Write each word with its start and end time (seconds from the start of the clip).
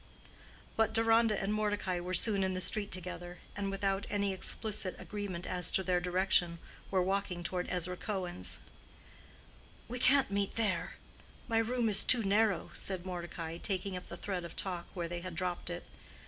But 0.75 0.93
Deronda 0.93 1.39
and 1.39 1.53
Mordecai 1.53 1.99
were 1.99 2.15
soon 2.15 2.43
in 2.43 2.55
the 2.55 2.59
street 2.59 2.91
together, 2.91 3.37
and 3.55 3.69
without 3.69 4.07
any 4.09 4.33
explicit 4.33 4.95
agreement 4.97 5.45
as 5.45 5.69
to 5.73 5.83
their 5.83 6.01
direction, 6.01 6.57
were 6.89 7.03
walking 7.03 7.43
toward 7.43 7.67
Ezra 7.69 7.95
Cohen's. 7.97 8.57
"We 9.87 9.99
can't 9.99 10.31
meet 10.31 10.53
there: 10.53 10.93
my 11.47 11.59
room 11.59 11.87
is 11.87 12.03
too 12.03 12.23
narrow," 12.23 12.71
said 12.73 13.05
Mordecai, 13.05 13.59
taking 13.59 13.95
up 13.95 14.07
the 14.07 14.17
thread 14.17 14.43
of 14.43 14.55
talk 14.55 14.87
where 14.95 15.07
they 15.07 15.21
had 15.21 15.35
dropped 15.35 15.69
it. 15.69 15.85